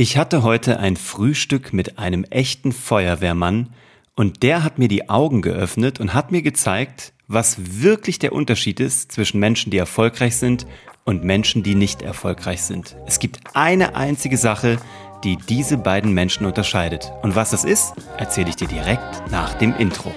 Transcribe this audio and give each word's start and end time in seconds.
Ich 0.00 0.16
hatte 0.16 0.42
heute 0.42 0.80
ein 0.80 0.96
Frühstück 0.96 1.74
mit 1.74 1.98
einem 1.98 2.24
echten 2.24 2.72
Feuerwehrmann 2.72 3.68
und 4.16 4.42
der 4.42 4.64
hat 4.64 4.78
mir 4.78 4.88
die 4.88 5.10
Augen 5.10 5.42
geöffnet 5.42 6.00
und 6.00 6.14
hat 6.14 6.32
mir 6.32 6.40
gezeigt, 6.40 7.12
was 7.28 7.82
wirklich 7.82 8.18
der 8.18 8.32
Unterschied 8.32 8.80
ist 8.80 9.12
zwischen 9.12 9.40
Menschen, 9.40 9.70
die 9.70 9.76
erfolgreich 9.76 10.36
sind 10.36 10.66
und 11.04 11.22
Menschen, 11.22 11.62
die 11.62 11.74
nicht 11.74 12.00
erfolgreich 12.00 12.62
sind. 12.62 12.96
Es 13.06 13.18
gibt 13.18 13.40
eine 13.52 13.94
einzige 13.94 14.38
Sache, 14.38 14.78
die 15.22 15.36
diese 15.36 15.76
beiden 15.76 16.14
Menschen 16.14 16.46
unterscheidet. 16.46 17.12
Und 17.20 17.36
was 17.36 17.50
das 17.50 17.64
ist, 17.64 17.92
erzähle 18.16 18.48
ich 18.48 18.56
dir 18.56 18.68
direkt 18.68 19.30
nach 19.30 19.52
dem 19.52 19.76
Intro. 19.76 20.14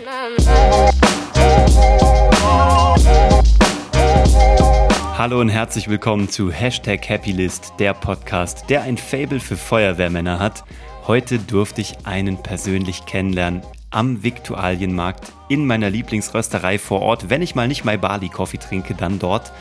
Hallo 5.15 5.39
und 5.39 5.49
herzlich 5.49 5.87
willkommen 5.89 6.27
zu 6.27 6.51
Hashtag 6.51 7.07
Happylist, 7.07 7.73
der 7.77 7.93
Podcast, 7.93 8.67
der 8.71 8.81
ein 8.81 8.97
Fable 8.97 9.39
für 9.39 9.55
Feuerwehrmänner 9.55 10.39
hat. 10.39 10.63
Heute 11.05 11.37
durfte 11.37 11.81
ich 11.81 12.07
einen 12.07 12.41
persönlich 12.41 13.05
kennenlernen 13.05 13.61
am 13.91 14.23
Viktualienmarkt 14.23 15.31
in 15.49 15.67
meiner 15.67 15.91
Lieblingsrösterei 15.91 16.79
vor 16.79 17.03
Ort. 17.03 17.29
Wenn 17.29 17.43
ich 17.43 17.53
mal 17.53 17.67
nicht 17.67 17.85
My 17.85 17.95
Bali 17.95 18.27
Coffee 18.27 18.57
trinke, 18.57 18.95
dann 18.95 19.19
dort. 19.19 19.53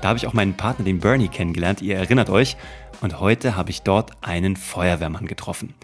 Da 0.00 0.10
habe 0.10 0.16
ich 0.16 0.28
auch 0.28 0.32
meinen 0.32 0.56
Partner, 0.56 0.84
den 0.84 1.00
Bernie, 1.00 1.26
kennengelernt. 1.26 1.82
Ihr 1.82 1.96
erinnert 1.96 2.30
euch. 2.30 2.56
Und 3.00 3.18
heute 3.18 3.56
habe 3.56 3.70
ich 3.70 3.82
dort 3.82 4.12
einen 4.22 4.54
Feuerwehrmann 4.54 5.26
getroffen. 5.26 5.74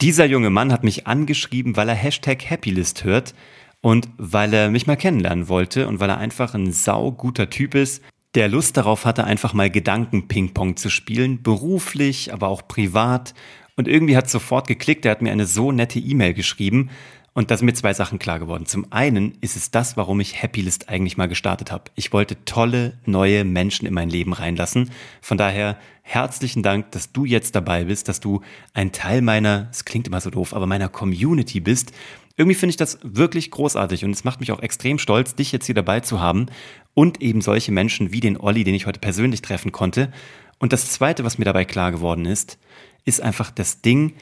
Dieser 0.00 0.24
junge 0.24 0.50
Mann 0.50 0.72
hat 0.72 0.82
mich 0.82 1.06
angeschrieben, 1.06 1.76
weil 1.76 1.88
er 1.88 1.94
Hashtag 1.94 2.50
Happylist 2.50 3.04
hört 3.04 3.32
und 3.80 4.08
weil 4.16 4.52
er 4.52 4.70
mich 4.70 4.88
mal 4.88 4.96
kennenlernen 4.96 5.48
wollte 5.48 5.86
und 5.86 6.00
weil 6.00 6.10
er 6.10 6.18
einfach 6.18 6.54
ein 6.54 6.72
sauguter 6.72 7.48
Typ 7.48 7.76
ist, 7.76 8.02
der 8.34 8.48
Lust 8.48 8.76
darauf 8.76 9.04
hatte, 9.04 9.24
einfach 9.24 9.52
mal 9.52 9.70
Gedanken-Ping-Pong 9.70 10.76
zu 10.76 10.88
spielen, 10.88 11.42
beruflich, 11.42 12.32
aber 12.32 12.48
auch 12.48 12.66
privat. 12.66 13.34
Und 13.76 13.88
irgendwie 13.88 14.16
hat 14.16 14.26
es 14.26 14.32
sofort 14.32 14.66
geklickt, 14.66 15.04
er 15.04 15.12
hat 15.12 15.22
mir 15.22 15.32
eine 15.32 15.46
so 15.46 15.72
nette 15.72 15.98
E-Mail 15.98 16.34
geschrieben. 16.34 16.90
Und 17.34 17.50
da 17.50 17.56
sind 17.56 17.64
mir 17.64 17.72
zwei 17.72 17.94
Sachen 17.94 18.18
klar 18.18 18.38
geworden. 18.38 18.66
Zum 18.66 18.92
einen 18.92 19.38
ist 19.40 19.56
es 19.56 19.70
das, 19.70 19.96
warum 19.96 20.20
ich 20.20 20.42
Happylist 20.42 20.90
eigentlich 20.90 21.16
mal 21.16 21.28
gestartet 21.28 21.72
habe. 21.72 21.84
Ich 21.94 22.12
wollte 22.12 22.44
tolle, 22.44 22.98
neue 23.06 23.44
Menschen 23.44 23.86
in 23.86 23.94
mein 23.94 24.10
Leben 24.10 24.34
reinlassen. 24.34 24.90
Von 25.22 25.38
daher 25.38 25.78
herzlichen 26.02 26.62
Dank, 26.62 26.90
dass 26.92 27.12
du 27.12 27.24
jetzt 27.24 27.54
dabei 27.54 27.84
bist, 27.84 28.08
dass 28.08 28.20
du 28.20 28.42
ein 28.74 28.92
Teil 28.92 29.22
meiner, 29.22 29.68
es 29.70 29.86
klingt 29.86 30.06
immer 30.06 30.20
so 30.20 30.28
doof, 30.28 30.52
aber 30.52 30.66
meiner 30.66 30.90
Community 30.90 31.60
bist. 31.60 31.92
Irgendwie 32.36 32.54
finde 32.54 32.70
ich 32.70 32.76
das 32.76 32.98
wirklich 33.02 33.50
großartig 33.50 34.04
und 34.04 34.10
es 34.10 34.24
macht 34.24 34.40
mich 34.40 34.52
auch 34.52 34.60
extrem 34.60 34.98
stolz, 34.98 35.34
dich 35.34 35.52
jetzt 35.52 35.66
hier 35.66 35.74
dabei 35.74 36.00
zu 36.00 36.20
haben 36.20 36.46
und 36.94 37.20
eben 37.20 37.40
solche 37.40 37.72
Menschen 37.72 38.12
wie 38.12 38.20
den 38.20 38.38
Olli, 38.38 38.64
den 38.64 38.74
ich 38.74 38.86
heute 38.86 39.00
persönlich 39.00 39.42
treffen 39.42 39.72
konnte. 39.72 40.10
Und 40.58 40.72
das 40.72 40.90
Zweite, 40.90 41.24
was 41.24 41.38
mir 41.38 41.44
dabei 41.44 41.64
klar 41.64 41.92
geworden 41.92 42.24
ist, 42.24 42.58
ist 43.04 43.20
einfach 43.20 43.50
das 43.50 43.82
Ding, 43.82 44.14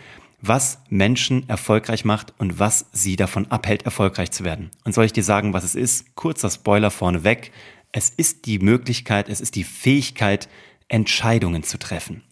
was 0.42 0.78
Menschen 0.88 1.48
erfolgreich 1.48 2.04
macht 2.04 2.32
und 2.38 2.58
was 2.58 2.86
sie 2.92 3.16
davon 3.16 3.46
abhält, 3.50 3.82
erfolgreich 3.82 4.30
zu 4.30 4.42
werden. 4.42 4.70
Und 4.84 4.94
soll 4.94 5.04
ich 5.04 5.12
dir 5.12 5.24
sagen, 5.24 5.52
was 5.52 5.64
es 5.64 5.74
ist? 5.74 6.14
Kurzer 6.16 6.50
Spoiler 6.50 6.90
vorneweg. 6.90 7.52
Es 7.92 8.10
ist 8.10 8.46
die 8.46 8.58
Möglichkeit, 8.58 9.28
es 9.28 9.40
ist 9.40 9.54
die 9.54 9.64
Fähigkeit, 9.64 10.48
Entscheidungen 10.88 11.62
zu 11.62 11.78
treffen. 11.78 12.22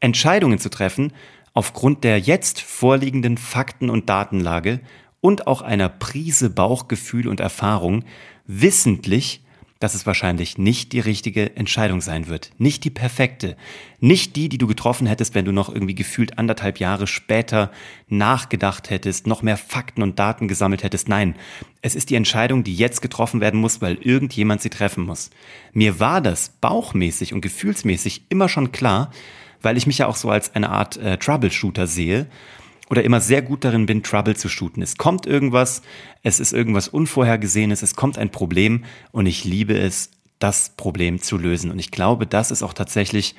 Entscheidungen 0.00 0.58
zu 0.58 0.70
treffen 0.70 1.12
aufgrund 1.54 2.04
der 2.04 2.18
jetzt 2.18 2.60
vorliegenden 2.60 3.38
Fakten 3.38 3.88
und 3.88 4.10
Datenlage 4.10 4.80
und 5.20 5.46
auch 5.46 5.62
einer 5.62 5.88
Prise 5.88 6.50
Bauchgefühl 6.50 7.28
und 7.28 7.40
Erfahrung, 7.40 8.04
wissentlich 8.46 9.42
dass 9.78 9.94
es 9.94 10.06
wahrscheinlich 10.06 10.56
nicht 10.56 10.92
die 10.92 11.00
richtige 11.00 11.54
Entscheidung 11.56 12.00
sein 12.00 12.28
wird. 12.28 12.50
Nicht 12.56 12.84
die 12.84 12.90
perfekte. 12.90 13.56
Nicht 14.00 14.34
die, 14.36 14.48
die 14.48 14.56
du 14.56 14.66
getroffen 14.66 15.06
hättest, 15.06 15.34
wenn 15.34 15.44
du 15.44 15.52
noch 15.52 15.68
irgendwie 15.68 15.94
gefühlt 15.94 16.38
anderthalb 16.38 16.80
Jahre 16.80 17.06
später 17.06 17.70
nachgedacht 18.08 18.88
hättest, 18.88 19.26
noch 19.26 19.42
mehr 19.42 19.58
Fakten 19.58 20.02
und 20.02 20.18
Daten 20.18 20.48
gesammelt 20.48 20.82
hättest. 20.82 21.08
Nein, 21.08 21.34
es 21.82 21.94
ist 21.94 22.08
die 22.08 22.14
Entscheidung, 22.14 22.64
die 22.64 22.74
jetzt 22.74 23.02
getroffen 23.02 23.40
werden 23.40 23.60
muss, 23.60 23.82
weil 23.82 23.96
irgendjemand 23.96 24.62
sie 24.62 24.70
treffen 24.70 25.04
muss. 25.04 25.30
Mir 25.72 26.00
war 26.00 26.22
das 26.22 26.48
bauchmäßig 26.60 27.34
und 27.34 27.42
gefühlsmäßig 27.42 28.22
immer 28.30 28.48
schon 28.48 28.72
klar, 28.72 29.10
weil 29.60 29.76
ich 29.76 29.86
mich 29.86 29.98
ja 29.98 30.06
auch 30.06 30.16
so 30.16 30.30
als 30.30 30.54
eine 30.54 30.70
Art 30.70 30.96
äh, 30.96 31.18
Troubleshooter 31.18 31.86
sehe 31.86 32.28
oder 32.88 33.04
immer 33.04 33.20
sehr 33.20 33.42
gut 33.42 33.64
darin 33.64 33.86
bin, 33.86 34.02
Trouble 34.02 34.36
zu 34.36 34.48
shooten. 34.48 34.82
Es 34.82 34.96
kommt 34.96 35.26
irgendwas, 35.26 35.82
es 36.22 36.40
ist 36.40 36.52
irgendwas 36.52 36.88
Unvorhergesehenes, 36.88 37.82
es 37.82 37.96
kommt 37.96 38.18
ein 38.18 38.30
Problem 38.30 38.84
und 39.12 39.26
ich 39.26 39.44
liebe 39.44 39.76
es, 39.76 40.10
das 40.38 40.70
Problem 40.76 41.20
zu 41.20 41.38
lösen. 41.38 41.70
Und 41.70 41.78
ich 41.78 41.90
glaube, 41.90 42.26
das 42.26 42.50
ist 42.50 42.62
auch 42.62 42.74
tatsächlich 42.74 43.34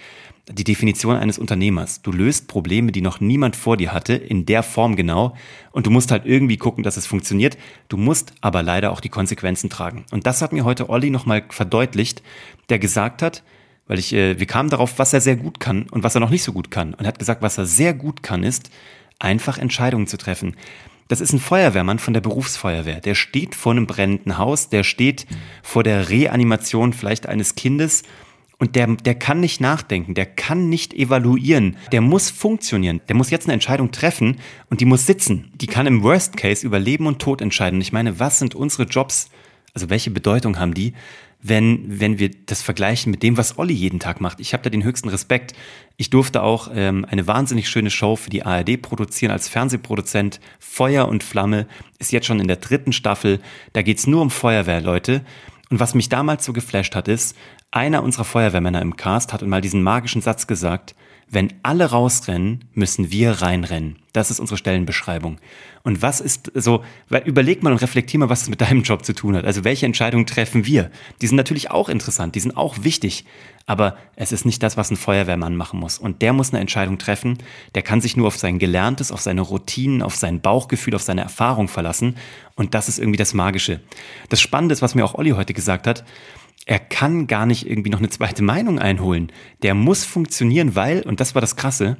die 0.49 0.63
Definition 0.63 1.15
eines 1.15 1.37
Unternehmers. 1.37 2.01
Du 2.01 2.11
löst 2.11 2.47
Probleme, 2.47 2.91
die 2.91 3.01
noch 3.01 3.19
niemand 3.19 3.55
vor 3.55 3.77
dir 3.77 3.91
hatte, 3.91 4.13
in 4.13 4.45
der 4.45 4.63
Form 4.63 4.95
genau. 4.95 5.35
Und 5.71 5.85
du 5.85 5.91
musst 5.91 6.09
halt 6.09 6.25
irgendwie 6.25 6.57
gucken, 6.57 6.83
dass 6.83 6.97
es 6.97 7.05
funktioniert. 7.05 7.57
Du 7.89 7.97
musst 7.97 8.33
aber 8.41 8.63
leider 8.63 8.91
auch 8.91 9.01
die 9.01 9.09
Konsequenzen 9.09 9.69
tragen. 9.69 10.05
Und 10.11 10.25
das 10.25 10.41
hat 10.41 10.53
mir 10.53 10.63
heute 10.63 10.89
Olli 10.89 11.09
nochmal 11.09 11.43
verdeutlicht, 11.49 12.23
der 12.69 12.79
gesagt 12.79 13.21
hat, 13.21 13.43
weil 13.87 13.99
ich, 13.99 14.13
äh, 14.13 14.39
wir 14.39 14.47
kamen 14.47 14.69
darauf, 14.69 14.99
was 14.99 15.13
er 15.13 15.21
sehr 15.21 15.35
gut 15.35 15.59
kann 15.59 15.87
und 15.91 16.03
was 16.03 16.15
er 16.15 16.21
noch 16.21 16.29
nicht 16.29 16.43
so 16.43 16.53
gut 16.53 16.71
kann. 16.71 16.93
Und 16.93 17.01
er 17.01 17.09
hat 17.09 17.19
gesagt, 17.19 17.41
was 17.41 17.57
er 17.57 17.65
sehr 17.65 17.93
gut 17.93 18.23
kann, 18.23 18.43
ist, 18.43 18.69
einfach 19.19 19.57
Entscheidungen 19.57 20.07
zu 20.07 20.17
treffen. 20.17 20.55
Das 21.07 21.21
ist 21.21 21.31
ein 21.31 21.39
Feuerwehrmann 21.39 21.99
von 21.99 22.13
der 22.13 22.21
Berufsfeuerwehr. 22.21 22.99
Der 22.99 23.15
steht 23.15 23.55
vor 23.55 23.71
einem 23.71 23.87
brennenden 23.87 24.37
Haus, 24.37 24.69
der 24.69 24.83
steht 24.83 25.25
vor 25.63 25.83
der 25.83 26.09
Reanimation 26.09 26.91
vielleicht 26.91 27.27
eines 27.27 27.55
Kindes 27.55 28.03
und 28.59 28.75
der, 28.75 28.87
der 28.87 29.15
kann 29.15 29.39
nicht 29.39 29.61
nachdenken, 29.61 30.15
der 30.15 30.25
kann 30.25 30.67
nicht 30.67 30.93
evaluieren, 30.93 31.77
der 31.91 32.01
muss 32.01 32.29
funktionieren, 32.29 33.01
der 33.07 33.15
muss 33.15 33.29
jetzt 33.29 33.45
eine 33.45 33.53
Entscheidung 33.53 33.91
treffen 33.91 34.37
und 34.69 34.81
die 34.81 34.85
muss 34.85 35.05
sitzen. 35.05 35.51
Die 35.55 35.67
kann 35.67 35.87
im 35.87 36.03
Worst 36.03 36.35
Case 36.37 36.65
über 36.65 36.79
Leben 36.79 37.05
und 37.05 37.19
Tod 37.19 37.41
entscheiden. 37.41 37.79
Ich 37.79 37.93
meine, 37.93 38.19
was 38.19 38.39
sind 38.39 38.55
unsere 38.55 38.83
Jobs? 38.83 39.29
Also 39.73 39.89
welche 39.91 40.09
Bedeutung 40.09 40.59
haben 40.59 40.73
die? 40.73 40.93
Wenn, 41.41 41.99
wenn 41.99 42.19
wir 42.19 42.31
das 42.45 42.61
vergleichen 42.61 43.11
mit 43.11 43.23
dem, 43.23 43.37
was 43.37 43.57
Olli 43.57 43.73
jeden 43.73 43.99
Tag 43.99 44.21
macht. 44.21 44.39
Ich 44.39 44.53
habe 44.53 44.63
da 44.63 44.69
den 44.69 44.83
höchsten 44.83 45.09
Respekt. 45.09 45.53
Ich 45.95 46.09
durfte 46.09 46.41
auch 46.41 46.69
ähm, 46.73 47.05
eine 47.05 47.27
wahnsinnig 47.27 47.69
schöne 47.69 47.91
Show 47.91 48.15
für 48.15 48.29
die 48.29 48.43
ARD 48.43 48.81
produzieren 48.81 49.31
als 49.31 49.47
Fernsehproduzent. 49.47 50.39
Feuer 50.59 51.07
und 51.07 51.23
Flamme 51.23 51.67
ist 51.99 52.11
jetzt 52.11 52.27
schon 52.27 52.39
in 52.39 52.47
der 52.47 52.57
dritten 52.57 52.91
Staffel. 52.91 53.39
Da 53.73 53.81
geht's 53.81 54.07
nur 54.07 54.21
um 54.21 54.31
Feuerwehrleute. 54.31 55.23
Und 55.69 55.79
was 55.79 55.95
mich 55.95 56.09
damals 56.09 56.45
so 56.45 56.53
geflasht 56.53 56.95
hat, 56.95 57.07
ist, 57.07 57.35
einer 57.77 58.03
unserer 58.03 58.25
Feuerwehrmänner 58.25 58.81
im 58.81 58.97
Cast 58.97 59.31
hat 59.31 59.41
mal 59.43 59.61
diesen 59.61 59.83
magischen 59.83 60.21
Satz 60.21 60.47
gesagt, 60.47 60.95
wenn 61.29 61.53
alle 61.61 61.85
rausrennen, 61.85 62.63
müssen 62.73 63.11
wir 63.11 63.31
reinrennen. 63.41 63.97
Das 64.13 64.31
ist 64.31 64.39
unsere 64.39 64.57
Stellenbeschreibung. 64.57 65.39
Und 65.83 66.01
was 66.01 66.21
ist 66.21 66.51
so, 66.55 66.83
überleg 67.25 67.63
mal 67.63 67.73
und 67.73 67.81
reflektier 67.81 68.19
mal, 68.19 68.29
was 68.29 68.43
es 68.43 68.49
mit 68.49 68.61
deinem 68.61 68.83
Job 68.83 69.03
zu 69.03 69.13
tun 69.13 69.35
hat. 69.35 69.43
Also 69.43 69.65
welche 69.65 69.85
Entscheidungen 69.85 70.25
treffen 70.25 70.65
wir? 70.65 70.89
Die 71.21 71.27
sind 71.27 71.35
natürlich 71.35 71.69
auch 71.69 71.89
interessant, 71.89 72.33
die 72.35 72.39
sind 72.39 72.55
auch 72.55 72.77
wichtig. 72.81 73.25
Aber 73.65 73.97
es 74.15 74.31
ist 74.31 74.45
nicht 74.45 74.63
das, 74.63 74.77
was 74.77 74.89
ein 74.89 74.95
Feuerwehrmann 74.95 75.57
machen 75.57 75.79
muss. 75.81 75.99
Und 75.99 76.21
der 76.21 76.31
muss 76.31 76.51
eine 76.51 76.61
Entscheidung 76.61 76.97
treffen. 76.97 77.37
Der 77.75 77.81
kann 77.81 77.99
sich 77.99 78.15
nur 78.15 78.27
auf 78.27 78.37
sein 78.37 78.57
Gelerntes, 78.57 79.11
auf 79.11 79.19
seine 79.19 79.41
Routinen, 79.41 80.01
auf 80.01 80.15
sein 80.15 80.39
Bauchgefühl, 80.39 80.95
auf 80.95 81.03
seine 81.03 81.21
Erfahrung 81.21 81.67
verlassen. 81.67 82.15
Und 82.55 82.73
das 82.73 82.87
ist 82.87 82.99
irgendwie 82.99 83.17
das 83.17 83.33
Magische. 83.33 83.81
Das 84.29 84.39
Spannende 84.39 84.73
ist, 84.73 84.81
was 84.81 84.95
mir 84.95 85.03
auch 85.03 85.15
Olli 85.15 85.31
heute 85.31 85.53
gesagt 85.53 85.87
hat, 85.87 86.05
er 86.67 86.79
kann 86.79 87.27
gar 87.27 87.45
nicht 87.45 87.67
irgendwie 87.67 87.89
noch 87.89 87.99
eine 87.99 88.09
zweite 88.09 88.43
Meinung 88.43 88.77
einholen. 88.77 89.31
Der 89.63 89.73
muss 89.73 90.03
funktionieren, 90.03 90.75
weil, 90.75 91.01
und 91.01 91.21
das 91.21 91.33
war 91.33 91.41
das 91.41 91.55
Krasse, 91.55 91.97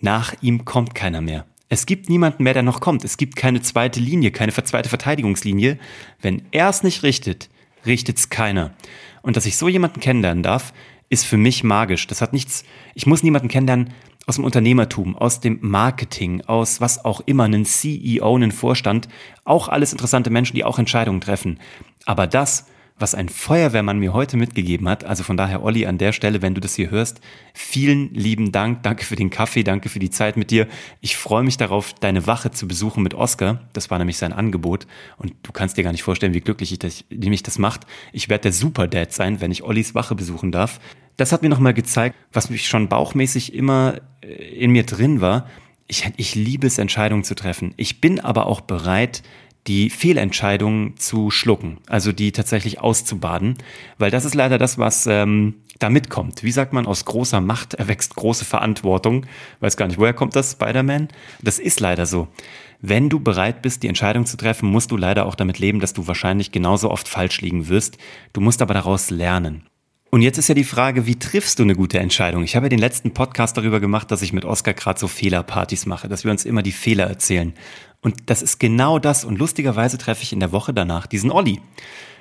nach 0.00 0.32
ihm 0.40 0.64
kommt 0.64 0.94
keiner 0.94 1.20
mehr. 1.20 1.44
Es 1.68 1.86
gibt 1.86 2.08
niemanden 2.08 2.44
mehr, 2.44 2.54
der 2.54 2.62
noch 2.62 2.80
kommt. 2.80 3.04
Es 3.04 3.16
gibt 3.16 3.34
keine 3.34 3.62
zweite 3.62 3.98
Linie, 3.98 4.30
keine 4.30 4.52
zweite 4.52 4.88
Verteidigungslinie. 4.88 5.78
Wenn 6.22 6.42
er 6.52 6.68
es 6.68 6.84
nicht 6.84 7.02
richtet, 7.02 7.50
richtet 7.84 8.18
es 8.18 8.30
keiner. 8.30 8.74
Und 9.22 9.36
dass 9.36 9.44
ich 9.44 9.56
so 9.56 9.66
jemanden 9.68 9.98
kennenlernen 9.98 10.44
darf, 10.44 10.72
ist 11.08 11.26
für 11.26 11.36
mich 11.36 11.64
magisch. 11.64 12.06
Das 12.06 12.22
hat 12.22 12.32
nichts, 12.32 12.64
ich 12.94 13.06
muss 13.06 13.24
niemanden 13.24 13.48
kennenlernen 13.48 13.92
aus 14.28 14.36
dem 14.36 14.44
Unternehmertum, 14.44 15.16
aus 15.16 15.40
dem 15.40 15.58
Marketing, 15.62 16.42
aus 16.42 16.80
was 16.80 17.04
auch 17.04 17.22
immer, 17.26 17.44
einen 17.44 17.64
CEO, 17.64 18.36
einen 18.36 18.52
Vorstand, 18.52 19.08
auch 19.44 19.68
alles 19.68 19.90
interessante 19.90 20.30
Menschen, 20.30 20.54
die 20.54 20.64
auch 20.64 20.78
Entscheidungen 20.78 21.20
treffen. 21.20 21.58
Aber 22.04 22.28
das, 22.28 22.66
was 22.98 23.14
ein 23.14 23.28
Feuerwehrmann 23.28 23.98
mir 23.98 24.14
heute 24.14 24.36
mitgegeben 24.36 24.88
hat. 24.88 25.04
Also 25.04 25.22
von 25.22 25.36
daher, 25.36 25.62
Olli, 25.62 25.84
an 25.86 25.98
der 25.98 26.12
Stelle, 26.12 26.40
wenn 26.40 26.54
du 26.54 26.60
das 26.60 26.74
hier 26.74 26.90
hörst, 26.90 27.20
vielen 27.52 28.14
lieben 28.14 28.52
Dank. 28.52 28.82
Danke 28.82 29.04
für 29.04 29.16
den 29.16 29.28
Kaffee, 29.28 29.64
danke 29.64 29.90
für 29.90 29.98
die 29.98 30.10
Zeit 30.10 30.36
mit 30.36 30.50
dir. 30.50 30.66
Ich 31.00 31.16
freue 31.16 31.42
mich 31.42 31.58
darauf, 31.58 31.92
deine 31.92 32.26
Wache 32.26 32.52
zu 32.52 32.66
besuchen 32.66 33.02
mit 33.02 33.12
Oscar. 33.12 33.60
Das 33.74 33.90
war 33.90 33.98
nämlich 33.98 34.16
sein 34.16 34.32
Angebot. 34.32 34.86
Und 35.18 35.34
du 35.42 35.52
kannst 35.52 35.76
dir 35.76 35.84
gar 35.84 35.92
nicht 35.92 36.02
vorstellen, 36.02 36.32
wie 36.32 36.40
glücklich 36.40 36.72
ich 36.72 36.78
das, 36.78 37.04
mich 37.10 37.42
das 37.42 37.58
macht. 37.58 37.82
Ich 38.12 38.30
werde 38.30 38.42
der 38.42 38.52
Superdad 38.52 39.12
sein, 39.12 39.40
wenn 39.42 39.50
ich 39.50 39.62
Ollis 39.62 39.94
Wache 39.94 40.14
besuchen 40.14 40.50
darf. 40.50 40.80
Das 41.16 41.32
hat 41.32 41.42
mir 41.42 41.48
nochmal 41.50 41.74
gezeigt, 41.74 42.16
was 42.32 42.48
mich 42.48 42.66
schon 42.66 42.88
bauchmäßig 42.88 43.54
immer 43.54 44.00
äh, 44.22 44.28
in 44.28 44.70
mir 44.70 44.84
drin 44.84 45.20
war. 45.20 45.48
Ich, 45.88 46.10
ich 46.16 46.34
liebe 46.34 46.66
es, 46.66 46.78
Entscheidungen 46.78 47.24
zu 47.24 47.34
treffen. 47.34 47.72
Ich 47.76 48.00
bin 48.00 48.20
aber 48.20 48.46
auch 48.46 48.60
bereit, 48.60 49.22
die 49.66 49.90
Fehlentscheidungen 49.90 50.96
zu 50.96 51.30
schlucken, 51.30 51.78
also 51.86 52.12
die 52.12 52.32
tatsächlich 52.32 52.80
auszubaden, 52.80 53.58
weil 53.98 54.10
das 54.10 54.24
ist 54.24 54.34
leider 54.34 54.58
das, 54.58 54.78
was 54.78 55.06
ähm, 55.06 55.54
da 55.78 55.90
mitkommt. 55.90 56.42
Wie 56.42 56.52
sagt 56.52 56.72
man, 56.72 56.86
aus 56.86 57.04
großer 57.04 57.40
Macht 57.40 57.74
erwächst 57.74 58.14
große 58.16 58.44
Verantwortung. 58.44 59.26
Weiß 59.60 59.76
gar 59.76 59.86
nicht, 59.86 59.98
woher 59.98 60.14
kommt 60.14 60.36
das, 60.36 60.52
Spider-Man? 60.52 61.08
Das 61.42 61.58
ist 61.58 61.80
leider 61.80 62.06
so. 62.06 62.28
Wenn 62.80 63.08
du 63.08 63.20
bereit 63.20 63.62
bist, 63.62 63.82
die 63.82 63.88
Entscheidung 63.88 64.26
zu 64.26 64.36
treffen, 64.36 64.70
musst 64.70 64.90
du 64.90 64.96
leider 64.96 65.26
auch 65.26 65.34
damit 65.34 65.58
leben, 65.58 65.80
dass 65.80 65.94
du 65.94 66.06
wahrscheinlich 66.06 66.52
genauso 66.52 66.90
oft 66.90 67.08
falsch 67.08 67.40
liegen 67.40 67.68
wirst. 67.68 67.98
Du 68.32 68.40
musst 68.40 68.62
aber 68.62 68.74
daraus 68.74 69.10
lernen. 69.10 69.66
Und 70.10 70.22
jetzt 70.22 70.38
ist 70.38 70.48
ja 70.48 70.54
die 70.54 70.64
Frage, 70.64 71.06
wie 71.06 71.18
triffst 71.18 71.58
du 71.58 71.64
eine 71.64 71.74
gute 71.74 71.98
Entscheidung? 71.98 72.42
Ich 72.44 72.54
habe 72.54 72.66
ja 72.66 72.70
den 72.70 72.78
letzten 72.78 73.12
Podcast 73.12 73.56
darüber 73.56 73.80
gemacht, 73.80 74.10
dass 74.10 74.22
ich 74.22 74.32
mit 74.32 74.44
Oskar 74.44 74.72
gerade 74.72 75.00
so 75.00 75.08
Fehlerpartys 75.08 75.84
mache, 75.84 76.08
dass 76.08 76.24
wir 76.24 76.30
uns 76.30 76.44
immer 76.44 76.62
die 76.62 76.72
Fehler 76.72 77.04
erzählen. 77.04 77.54
Und 78.06 78.30
das 78.30 78.40
ist 78.40 78.60
genau 78.60 79.00
das. 79.00 79.24
Und 79.24 79.36
lustigerweise 79.36 79.98
treffe 79.98 80.22
ich 80.22 80.32
in 80.32 80.38
der 80.38 80.52
Woche 80.52 80.72
danach 80.72 81.08
diesen 81.08 81.32
Olli. 81.32 81.60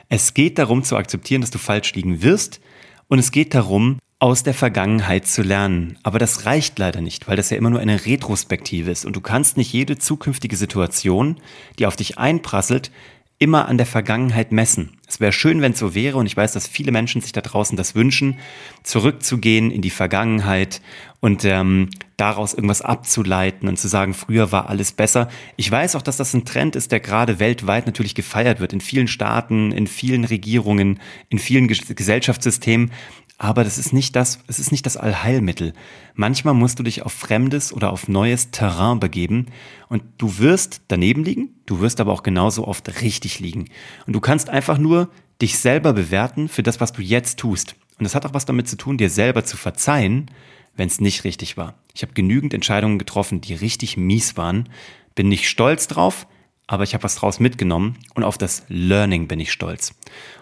Es 0.09 0.33
geht 0.33 0.57
darum 0.57 0.83
zu 0.83 0.97
akzeptieren, 0.97 1.41
dass 1.41 1.51
du 1.51 1.59
falsch 1.59 1.93
liegen 1.93 2.23
wirst. 2.23 2.59
Und 3.07 3.19
es 3.19 3.31
geht 3.31 3.53
darum, 3.53 3.99
aus 4.17 4.41
der 4.41 4.55
Vergangenheit 4.55 5.27
zu 5.27 5.43
lernen. 5.43 5.99
Aber 6.01 6.17
das 6.17 6.47
reicht 6.47 6.79
leider 6.79 7.01
nicht, 7.01 7.27
weil 7.27 7.37
das 7.37 7.51
ja 7.51 7.57
immer 7.57 7.69
nur 7.69 7.81
eine 7.81 8.03
Retrospektive 8.03 8.89
ist. 8.89 9.05
Und 9.05 9.15
du 9.15 9.21
kannst 9.21 9.57
nicht 9.57 9.73
jede 9.73 9.99
zukünftige 9.99 10.55
Situation, 10.55 11.39
die 11.77 11.85
auf 11.85 11.95
dich 11.95 12.17
einprasselt, 12.17 12.89
immer 13.37 13.67
an 13.67 13.77
der 13.77 13.85
Vergangenheit 13.85 14.51
messen. 14.51 14.97
Es 15.07 15.19
wäre 15.19 15.33
schön, 15.33 15.61
wenn 15.61 15.73
es 15.73 15.79
so 15.79 15.93
wäre, 15.93 16.17
und 16.17 16.25
ich 16.25 16.35
weiß, 16.35 16.53
dass 16.53 16.67
viele 16.67 16.91
Menschen 16.91 17.21
sich 17.21 17.31
da 17.31 17.41
draußen 17.41 17.77
das 17.77 17.93
wünschen, 17.93 18.39
zurückzugehen 18.81 19.69
in 19.69 19.83
die 19.83 19.91
Vergangenheit 19.91 20.81
und 21.25 21.43
ähm, 21.43 21.89
daraus 22.17 22.53
irgendwas 22.53 22.83
abzuleiten 22.83 23.67
und 23.67 23.79
zu 23.79 23.87
sagen, 23.87 24.13
früher 24.13 24.51
war 24.51 24.69
alles 24.69 24.91
besser. 24.91 25.27
Ich 25.55 25.71
weiß 25.71 25.95
auch, 25.95 26.03
dass 26.03 26.17
das 26.17 26.35
ein 26.35 26.45
Trend 26.45 26.75
ist, 26.75 26.91
der 26.91 26.99
gerade 26.99 27.39
weltweit 27.39 27.87
natürlich 27.87 28.13
gefeiert 28.13 28.59
wird, 28.59 28.73
in 28.73 28.79
vielen 28.79 29.07
Staaten, 29.07 29.71
in 29.71 29.87
vielen 29.87 30.23
Regierungen, 30.23 30.99
in 31.29 31.39
vielen 31.39 31.67
Gesellschaftssystemen. 31.67 32.91
Aber 33.39 33.63
das 33.63 33.79
ist 33.79 33.91
nicht 33.91 34.15
das, 34.15 34.37
es 34.45 34.59
ist 34.59 34.71
nicht 34.71 34.85
das 34.85 34.97
Allheilmittel. 34.97 35.73
Manchmal 36.13 36.53
musst 36.53 36.77
du 36.77 36.83
dich 36.83 37.01
auf 37.01 37.13
fremdes 37.13 37.73
oder 37.73 37.91
auf 37.91 38.07
neues 38.07 38.51
Terrain 38.51 38.99
begeben 38.99 39.47
und 39.89 40.03
du 40.19 40.37
wirst 40.37 40.81
daneben 40.89 41.23
liegen, 41.23 41.55
du 41.65 41.79
wirst 41.79 41.99
aber 42.01 42.13
auch 42.13 42.21
genauso 42.21 42.67
oft 42.67 43.01
richtig 43.01 43.39
liegen. 43.39 43.65
Und 44.05 44.13
du 44.13 44.19
kannst 44.19 44.51
einfach 44.51 44.77
nur 44.77 45.09
dich 45.41 45.57
selber 45.57 45.91
bewerten 45.93 46.49
für 46.49 46.61
das, 46.61 46.79
was 46.79 46.93
du 46.93 47.01
jetzt 47.01 47.39
tust. 47.39 47.73
Und 47.97 48.03
das 48.03 48.13
hat 48.13 48.27
auch 48.27 48.35
was 48.35 48.45
damit 48.45 48.67
zu 48.67 48.77
tun, 48.77 48.99
dir 48.99 49.09
selber 49.09 49.43
zu 49.43 49.57
verzeihen, 49.57 50.29
wenn 50.75 50.87
es 50.87 51.01
nicht 51.01 51.23
richtig 51.23 51.57
war. 51.57 51.75
Ich 51.93 52.01
habe 52.01 52.13
genügend 52.13 52.53
Entscheidungen 52.53 52.99
getroffen, 52.99 53.41
die 53.41 53.53
richtig 53.53 53.97
mies 53.97 54.37
waren, 54.37 54.69
bin 55.15 55.29
nicht 55.29 55.49
stolz 55.49 55.87
drauf, 55.87 56.27
aber 56.67 56.83
ich 56.83 56.93
habe 56.93 57.03
was 57.03 57.15
draus 57.15 57.39
mitgenommen 57.39 57.97
und 58.15 58.23
auf 58.23 58.37
das 58.37 58.63
Learning 58.67 59.27
bin 59.27 59.39
ich 59.39 59.51
stolz. 59.51 59.93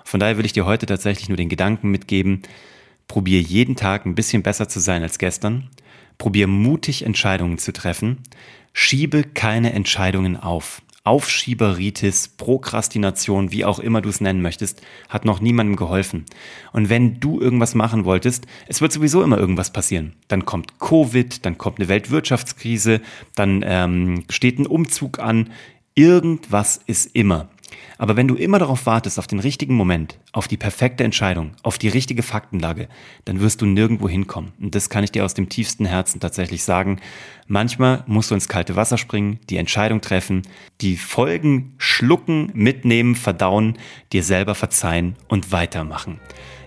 Von 0.04 0.20
daher 0.20 0.38
will 0.38 0.46
ich 0.46 0.54
dir 0.54 0.66
heute 0.66 0.86
tatsächlich 0.86 1.30
nur 1.30 1.38
den 1.38 1.50
Gedanken 1.50 1.92
mitgeben, 1.92 2.44
Probier 3.08 3.42
jeden 3.42 3.76
Tag 3.76 4.06
ein 4.06 4.16
bisschen 4.16 4.44
besser 4.44 4.68
zu 4.68 4.80
sein 4.80 5.04
als 5.04 5.18
gestern. 5.18 5.70
Probier 6.18 6.48
mutig 6.48 7.06
Entscheidungen 7.06 7.58
zu 7.58 7.74
treffen. 7.74 8.20
Schiebe 8.72 9.24
keine 9.24 9.74
Entscheidungen 9.74 10.38
auf. 10.38 10.82
Aufschieberitis, 11.06 12.30
Prokrastination, 12.30 13.52
wie 13.52 13.66
auch 13.66 13.80
immer 13.80 14.02
du 14.02 14.08
es 14.08 14.22
nennen 14.22 14.42
möchtest, 14.42 14.82
hat 15.10 15.26
noch 15.26 15.42
niemandem 15.42 15.76
geholfen. 15.76 16.24
Und 16.72 16.90
wenn 16.90 17.20
du 17.20 17.42
irgendwas 17.42 17.76
machen 17.76 18.06
wolltest, 18.06 18.46
es 18.68 18.80
wird 18.80 18.94
sowieso 18.94 19.22
immer 19.22 19.38
irgendwas 19.38 19.74
passieren. 19.74 20.14
Dann 20.30 20.46
kommt 20.46 20.80
Covid, 20.80 21.46
dann 21.46 21.58
kommt 21.58 21.80
eine 21.80 21.90
Weltwirtschaftskrise, 21.90 23.02
dann 23.36 23.66
ähm, 23.68 24.24
steht 24.30 24.60
ein 24.60 24.68
Umzug 24.68 25.20
an. 25.20 25.50
Irgendwas 25.94 26.80
ist 26.88 27.14
immer. 27.14 27.50
Aber 27.98 28.16
wenn 28.16 28.28
du 28.30 28.36
immer 28.36 28.60
darauf 28.60 28.86
wartest, 28.86 29.20
auf 29.20 29.28
den 29.28 29.40
richtigen 29.40 29.76
Moment, 29.76 30.20
auf 30.34 30.48
die 30.48 30.58
perfekte 30.58 31.04
Entscheidung, 31.04 31.52
auf 31.62 31.78
die 31.78 31.88
richtige 31.88 32.24
Faktenlage, 32.24 32.90
dann 33.24 33.40
wirst 33.40 33.62
du 33.62 33.66
nirgendwo 33.66 34.10
hinkommen. 34.10 34.52
Und 34.60 34.76
das 34.76 34.90
kann 34.90 35.04
ich 35.04 35.12
dir 35.12 35.24
aus 35.24 35.36
dem 35.36 35.48
tiefsten 35.48 35.86
Herzen 35.86 36.20
tatsächlich 36.20 36.64
sagen. 36.64 37.00
Manchmal 37.48 38.04
musst 38.08 38.32
du 38.32 38.36
ins 38.36 38.50
kalte 38.50 38.76
Wasser 38.76 38.98
springen, 38.98 39.40
die 39.50 39.58
Entscheidung 39.58 40.02
treffen, 40.02 40.42
die 40.82 40.98
Folgen 40.98 41.76
schlucken, 41.78 42.52
mitnehmen, 42.54 43.16
verdauen, 43.16 43.78
dir 44.12 44.24
selber 44.24 44.56
verzeihen 44.56 45.16
und 45.28 45.52
weitermachen. 45.52 46.20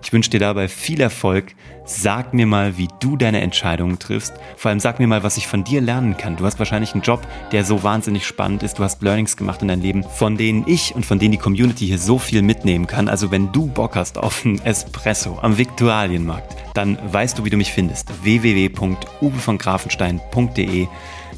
Ich 0.06 0.12
wünsche 0.12 0.30
dir 0.30 0.38
dabei 0.38 0.68
viel 0.68 1.00
Erfolg. 1.00 1.56
Sag 1.84 2.32
mir 2.32 2.46
mal, 2.46 2.78
wie 2.78 2.86
du 3.00 3.16
deine 3.16 3.40
Entscheidungen 3.40 3.98
triffst. 3.98 4.34
Vor 4.56 4.68
allem 4.68 4.78
sag 4.78 5.00
mir 5.00 5.08
mal, 5.08 5.24
was 5.24 5.36
ich 5.36 5.48
von 5.48 5.64
dir 5.64 5.80
lernen 5.80 6.16
kann. 6.16 6.36
Du 6.36 6.44
hast 6.44 6.60
wahrscheinlich 6.60 6.92
einen 6.92 7.02
Job, 7.02 7.26
der 7.50 7.64
so 7.64 7.82
wahnsinnig 7.82 8.24
spannend 8.24 8.62
ist. 8.62 8.78
Du 8.78 8.84
hast 8.84 9.02
Learnings 9.02 9.36
gemacht 9.36 9.62
in 9.62 9.68
deinem 9.68 9.82
Leben, 9.82 10.04
von 10.04 10.36
denen 10.36 10.62
ich 10.68 10.94
und 10.94 11.04
von 11.04 11.18
denen 11.18 11.32
die 11.32 11.38
Community 11.38 11.86
hier 11.86 11.98
so 11.98 12.20
viel 12.20 12.42
mitnehmen 12.42 12.86
kann. 12.86 13.08
Also 13.08 13.32
wenn 13.32 13.50
du 13.56 13.66
Bock 13.68 13.96
hast 13.96 14.18
auf 14.18 14.44
einen 14.44 14.60
Espresso 14.66 15.38
am 15.40 15.56
Viktualienmarkt, 15.56 16.55
dann 16.76 16.99
weißt 17.12 17.38
du, 17.38 17.44
wie 17.44 17.50
du 17.50 17.56
mich 17.56 17.73
findest. 17.73 18.25
www.uwevongrafenstein.de 18.25 20.88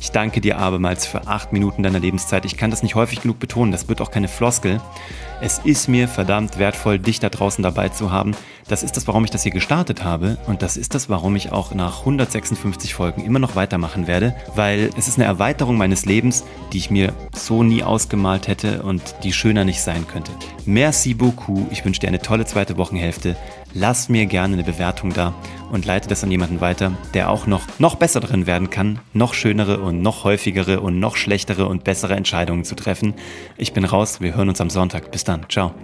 ich 0.01 0.13
danke 0.13 0.41
dir 0.41 0.59
abermals 0.59 1.07
für 1.07 1.27
acht 1.27 1.53
Minuten 1.53 1.83
deiner 1.83 1.99
Lebenszeit. 1.99 2.45
Ich 2.45 2.57
kann 2.57 2.71
das 2.71 2.83
nicht 2.83 2.95
häufig 2.95 3.23
genug 3.23 3.41
betonen, 3.41 3.73
das 3.73 3.89
wird 3.89 4.01
auch 4.01 4.11
keine 4.11 4.29
Floskel. 4.29 4.81
Es 5.41 5.59
ist 5.59 5.89
mir 5.89 6.09
verdammt 6.09 6.59
wertvoll, 6.59 6.99
dich 6.99 7.21
da 7.21 7.29
draußen 7.29 7.63
dabei 7.63 7.89
zu 7.89 8.11
haben. 8.11 8.33
Das 8.67 8.83
ist 8.83 8.97
das, 8.97 9.07
warum 9.07 9.25
ich 9.25 9.31
das 9.31 9.45
hier 9.45 9.53
gestartet 9.53 10.05
habe 10.05 10.37
und 10.47 10.63
das 10.63 10.77
ist 10.77 10.95
das, 10.95 11.09
warum 11.09 11.37
ich 11.37 11.53
auch 11.53 11.75
nach 11.75 12.01
156 12.01 12.95
Folgen 12.95 13.25
immer 13.25 13.39
noch 13.39 13.57
weitermachen 13.57 14.07
werde, 14.07 14.35
weil 14.55 14.91
es 14.97 15.09
ist 15.09 15.19
eine 15.19 15.27
Erweiterung 15.27 15.77
meines 15.77 16.07
Lebens, 16.07 16.45
die 16.73 16.79
ich 16.79 16.91
mir 16.91 17.13
so 17.35 17.63
nie 17.63 17.83
ausgemalt 17.83 18.49
hätte 18.49 18.83
und 18.83 19.03
die 19.23 19.33
schöner 19.33 19.65
nicht 19.65 19.81
sein 19.81 20.07
könnte. 20.07 20.33
Merci 20.65 21.15
beaucoup. 21.15 21.67
Ich 21.71 21.85
wünsche 21.85 22.01
dir 22.01 22.09
eine 22.09 22.21
tolle 22.21 22.45
zweite 22.45 22.77
Wochenhälfte. 22.77 23.37
Lass 23.75 24.09
mir 24.09 24.27
gerne 24.27 24.55
eine 24.55 24.65
Bewertung 24.65 25.13
da 25.13 25.35
und 25.71 25.85
leite 25.85 26.09
das 26.09 26.25
an 26.25 26.31
jemanden 26.31 26.61
weiter, 26.61 26.93
der 27.15 27.31
auch 27.31 27.47
noch, 27.47 27.63
noch 27.79 27.97
besser 27.97 28.21
drin 28.21 28.47
werden 28.47 28.71
kann, 28.71 29.01
noch 29.13 29.35
schönere 29.35 29.81
und 29.81 30.01
noch 30.01 30.25
häufigere 30.25 30.81
und 30.81 30.99
noch 30.99 31.17
schlechtere 31.17 31.67
und 31.67 31.85
bessere 31.85 32.17
Entscheidungen 32.17 32.65
zu 32.65 32.75
treffen. 32.75 33.15
Ich 33.57 33.73
bin 33.73 33.85
raus, 33.85 34.21
wir 34.21 34.35
hören 34.35 34.49
uns 34.49 34.61
am 34.61 34.71
Sonntag. 34.71 35.11
Bis 35.13 35.25
dann, 35.25 35.47
ciao. 35.49 35.75